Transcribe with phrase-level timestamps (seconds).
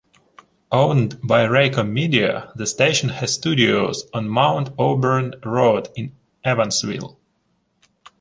[0.71, 7.19] Owned by Raycom Media, the station has studios on Mount Auburn Road in Evansville.